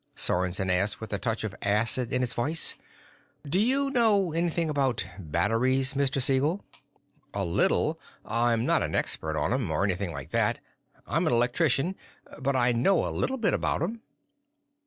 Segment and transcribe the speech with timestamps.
[0.15, 2.73] Sorensen asked with a touch of acid in his voice.
[3.47, 6.19] "Do you know anything about batteries, Mr.
[6.19, 6.65] Siegel?"
[7.35, 7.99] "A little.
[8.25, 10.59] I'm not an expert on 'em, or anything like that.
[11.05, 11.95] I'm an electrician.
[12.39, 14.01] But I know a little bit about 'em."